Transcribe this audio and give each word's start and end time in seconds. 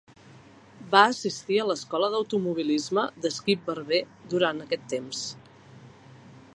Va 0.93 1.01
assistir 1.09 1.59
a 1.63 1.65
l'escola 1.71 2.09
d'automobilisme 2.15 3.05
de 3.27 3.33
Skip 3.39 3.69
Barber 3.71 4.03
durant 4.35 4.65
aquest 4.67 4.89
temps. 4.97 5.25